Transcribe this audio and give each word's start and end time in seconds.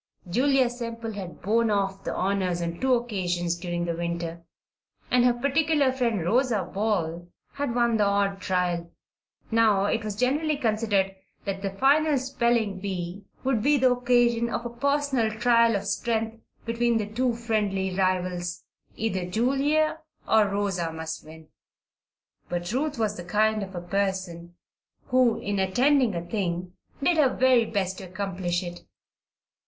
Julia 0.27 0.67
Semple 0.71 1.11
had 1.13 1.43
borne 1.43 1.69
off 1.69 2.03
the 2.05 2.15
honors 2.15 2.59
on 2.63 2.79
two 2.79 2.95
occasions 2.95 3.55
during 3.55 3.85
the 3.85 3.95
winter, 3.95 4.43
and 5.11 5.23
her 5.23 5.31
particular 5.35 5.91
friend 5.91 6.25
Rosa 6.25 6.63
Ball, 6.63 7.27
had 7.53 7.75
won 7.75 7.97
the 7.97 8.05
odd 8.05 8.41
trial. 8.41 8.91
Now 9.51 9.85
it 9.85 10.03
was 10.03 10.15
generally 10.15 10.57
considered 10.57 11.15
that 11.45 11.61
the 11.61 11.69
final 11.69 12.17
spelling 12.17 12.79
bee 12.79 13.25
would 13.43 13.61
be 13.61 13.77
the 13.77 13.91
occasion 13.91 14.49
of 14.49 14.65
a 14.65 14.71
personal 14.71 15.29
trial 15.29 15.75
of 15.75 15.85
strength 15.85 16.41
between 16.65 16.97
the 16.97 17.05
two 17.05 17.35
friendly 17.35 17.93
rivals. 17.95 18.63
Either 18.95 19.29
Julia 19.29 19.99
or 20.27 20.47
Rosa 20.47 20.91
must 20.91 21.23
win. 21.23 21.47
But 22.49 22.71
Ruth 22.71 22.97
was 22.97 23.17
the 23.17 23.23
kind 23.23 23.61
of 23.61 23.75
a 23.75 23.81
person 23.81 24.55
who, 25.09 25.37
in 25.39 25.59
attempting 25.59 26.15
a 26.15 26.23
thing, 26.25 26.73
did 27.03 27.17
her 27.17 27.29
very 27.35 27.65
best 27.65 27.99
to 27.99 28.05
accomplish 28.05 28.63
it. 28.63 28.81